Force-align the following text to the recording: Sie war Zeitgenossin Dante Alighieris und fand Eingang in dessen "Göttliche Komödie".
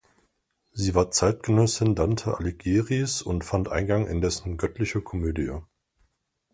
Sie 0.71 0.95
war 0.95 1.11
Zeitgenossin 1.11 1.93
Dante 1.93 2.35
Alighieris 2.35 3.21
und 3.21 3.45
fand 3.45 3.69
Eingang 3.69 4.07
in 4.07 4.19
dessen 4.19 4.57
"Göttliche 4.57 4.99
Komödie". 4.99 5.61